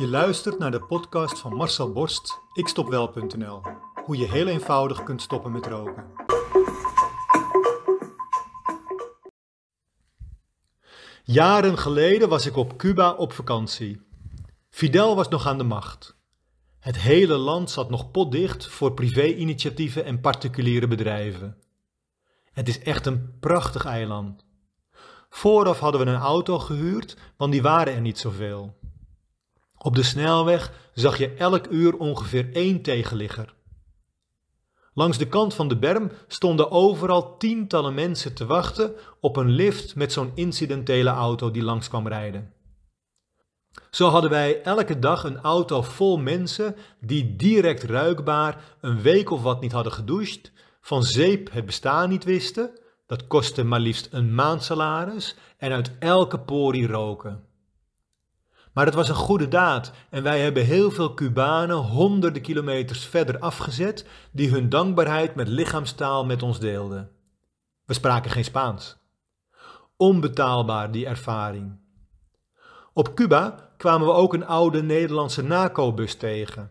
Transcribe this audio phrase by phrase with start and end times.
[0.00, 3.62] Je luistert naar de podcast van Marcel Borst, ikstopwel.nl.
[4.04, 6.04] Hoe je heel eenvoudig kunt stoppen met roken.
[11.24, 14.00] Jaren geleden was ik op Cuba op vakantie.
[14.70, 16.16] Fidel was nog aan de macht.
[16.78, 21.56] Het hele land zat nog potdicht voor privé-initiatieven en particuliere bedrijven.
[22.52, 24.44] Het is echt een prachtig eiland.
[25.28, 28.78] Vooraf hadden we een auto gehuurd, want die waren er niet zoveel.
[29.82, 33.54] Op de snelweg zag je elk uur ongeveer één tegenligger.
[34.94, 39.94] Langs de kant van de berm stonden overal tientallen mensen te wachten op een lift
[39.94, 42.52] met zo'n incidentele auto die langs kwam rijden.
[43.90, 49.42] Zo hadden wij elke dag een auto vol mensen die direct ruikbaar een week of
[49.42, 52.70] wat niet hadden gedoucht, van zeep het bestaan niet wisten,
[53.06, 57.48] dat kostte maar liefst een maandsalaris, en uit elke porie roken.
[58.72, 63.38] Maar het was een goede daad en wij hebben heel veel Cubanen honderden kilometers verder
[63.38, 67.10] afgezet die hun dankbaarheid met lichaamstaal met ons deelden.
[67.84, 68.98] We spraken geen Spaans.
[69.96, 71.78] Onbetaalbaar die ervaring.
[72.92, 76.70] Op Cuba kwamen we ook een oude Nederlandse NACO-bus tegen.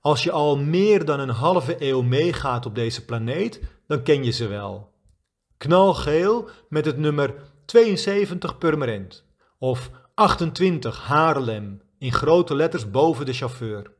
[0.00, 4.30] Als je al meer dan een halve eeuw meegaat op deze planeet, dan ken je
[4.30, 4.92] ze wel.
[5.56, 9.24] Knalgeel met het nummer 72 Purmerend
[9.62, 13.90] of 28 Haarlem in grote letters boven de chauffeur.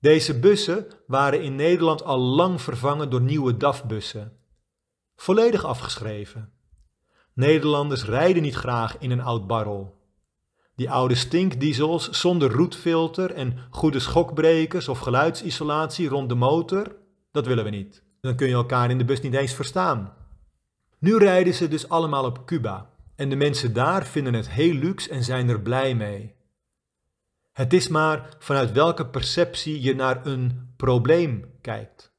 [0.00, 4.32] Deze bussen waren in Nederland al lang vervangen door nieuwe DAF-bussen.
[5.16, 6.52] Volledig afgeschreven.
[7.32, 10.00] Nederlanders rijden niet graag in een oud barrel.
[10.74, 16.96] Die oude stinkdiesels zonder roetfilter en goede schokbrekers of geluidsisolatie rond de motor,
[17.32, 18.02] dat willen we niet.
[18.20, 20.14] Dan kun je elkaar in de bus niet eens verstaan.
[20.98, 25.10] Nu rijden ze dus allemaal op Cuba en de mensen daar vinden het heel luxe
[25.10, 26.34] en zijn er blij mee.
[27.52, 32.14] Het is maar vanuit welke perceptie je naar een probleem kijkt.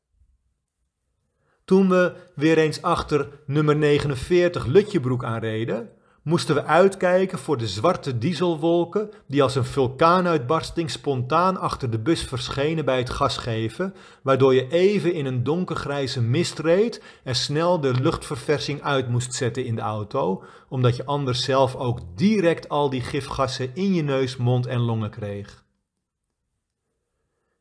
[1.65, 5.89] Toen we weer eens achter nummer 49 Lutjebroek aanreden,
[6.27, 12.23] moesten we uitkijken voor de zwarte dieselwolken die als een vulkaanuitbarsting spontaan achter de bus
[12.23, 17.93] verschenen bij het gasgeven, waardoor je even in een donkergrijze mist reed en snel de
[18.01, 23.01] luchtverversing uit moest zetten in de auto, omdat je anders zelf ook direct al die
[23.01, 25.65] gifgassen in je neus, mond en longen kreeg.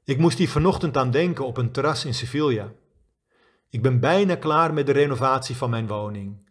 [0.04, 2.72] Ik moest hier vanochtend aan denken op een terras in Sevilla.
[3.70, 6.45] Ik ben bijna klaar met de renovatie van mijn woning.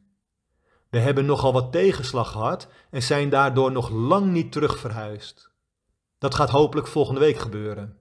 [0.96, 5.52] We hebben nogal wat tegenslag gehad en zijn daardoor nog lang niet terug verhuisd.
[6.18, 7.98] Dat gaat hopelijk volgende week gebeuren.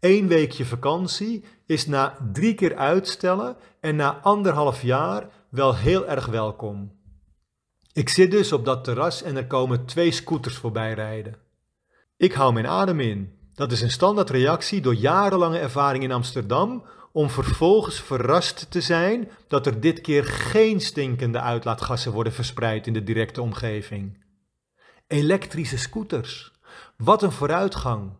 [0.00, 6.26] Eén weekje vakantie is na drie keer uitstellen en na anderhalf jaar wel heel erg
[6.26, 6.92] welkom.
[7.92, 11.36] Ik zit dus op dat terras en er komen twee scooters voorbij rijden.
[12.16, 13.38] Ik hou mijn adem in.
[13.54, 19.66] Dat is een standaardreactie door jarenlange ervaring in Amsterdam om vervolgens verrast te zijn dat
[19.66, 24.24] er dit keer geen stinkende uitlaatgassen worden verspreid in de directe omgeving.
[25.06, 26.52] Elektrische scooters.
[26.96, 28.12] Wat een vooruitgang.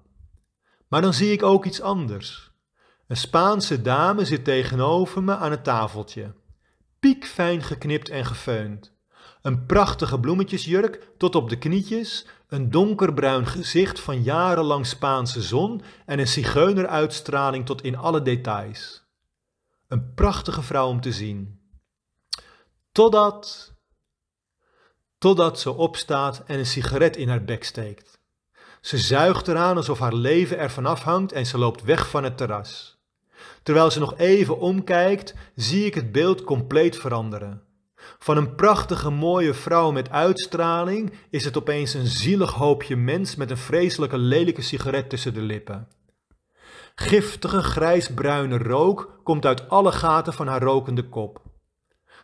[0.88, 2.52] Maar dan zie ik ook iets anders.
[3.06, 6.34] Een Spaanse dame zit tegenover me aan het tafeltje.
[7.00, 8.93] Piekfijn geknipt en gefeund.
[9.44, 16.18] Een prachtige bloemetjesjurk tot op de knietjes, een donkerbruin gezicht van jarenlang Spaanse zon en
[16.18, 19.04] een zigeuneruitstraling tot in alle details.
[19.88, 21.60] Een prachtige vrouw om te zien.
[22.92, 23.72] Totdat.
[25.18, 28.20] Totdat ze opstaat en een sigaret in haar bek steekt.
[28.80, 32.98] Ze zuigt eraan alsof haar leven ervan afhangt en ze loopt weg van het terras.
[33.62, 37.63] Terwijl ze nog even omkijkt, zie ik het beeld compleet veranderen.
[38.18, 43.50] Van een prachtige mooie vrouw met uitstraling is het opeens een zielig hoopje mens met
[43.50, 45.88] een vreselijke lelijke sigaret tussen de lippen.
[46.94, 51.42] Giftige grijsbruine rook komt uit alle gaten van haar rokende kop.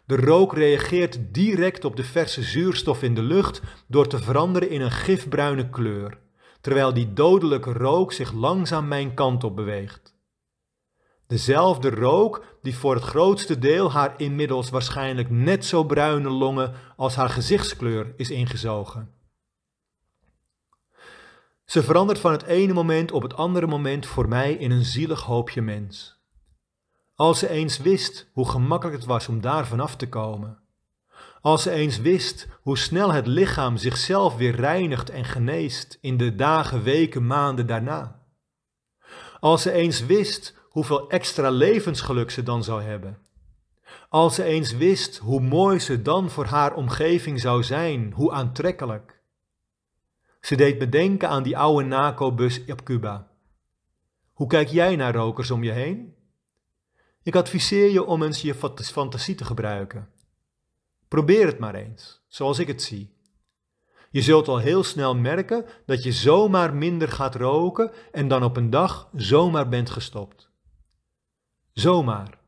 [0.07, 4.81] De rook reageert direct op de verse zuurstof in de lucht door te veranderen in
[4.81, 6.19] een gifbruine kleur,
[6.61, 10.19] terwijl die dodelijke rook zich langzaam mijn kant op beweegt.
[11.31, 17.15] Dezelfde rook die voor het grootste deel haar inmiddels waarschijnlijk net zo bruine longen als
[17.15, 19.11] haar gezichtskleur is ingezogen.
[21.65, 25.23] Ze verandert van het ene moment op het andere moment voor mij in een zielig
[25.23, 26.21] hoopje mens.
[27.15, 30.59] Als ze eens wist hoe gemakkelijk het was om daar vanaf te komen.
[31.41, 36.35] Als ze eens wist hoe snel het lichaam zichzelf weer reinigt en geneest in de
[36.35, 38.21] dagen, weken, maanden daarna.
[39.41, 43.19] Als ze eens wist hoeveel extra levensgeluk ze dan zou hebben.
[44.09, 49.21] Als ze eens wist hoe mooi ze dan voor haar omgeving zou zijn, hoe aantrekkelijk.
[50.41, 53.31] Ze deed me denken aan die oude NACO-bus op Cuba.
[54.33, 56.15] Hoe kijk jij naar rokers om je heen?
[57.23, 60.09] Ik adviseer je om eens je fantasie te gebruiken.
[61.09, 63.19] Probeer het maar eens, zoals ik het zie.
[64.11, 68.57] Je zult al heel snel merken dat je zomaar minder gaat roken en dan op
[68.57, 70.50] een dag zomaar bent gestopt.
[71.81, 72.39] Zomaar.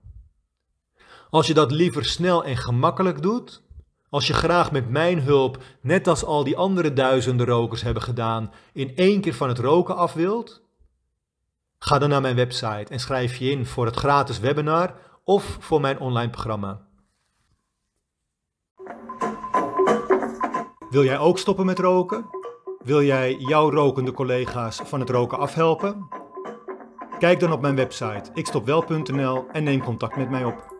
[1.31, 3.63] Als je dat liever snel en gemakkelijk doet,
[4.11, 8.53] als je graag met mijn hulp, net als al die andere duizenden rokers hebben gedaan,
[8.73, 10.63] in één keer van het roken af wilt,
[11.79, 14.95] ga dan naar mijn website en schrijf je in voor het gratis webinar
[15.25, 16.87] of voor mijn online programma.
[20.91, 22.25] Wil jij ook stoppen met roken?
[22.85, 26.22] Wil jij jouw rokende collega's van het roken afhelpen?
[27.23, 30.72] Kijk dan op mijn website ikstopwel.nl en neem contact met mij op.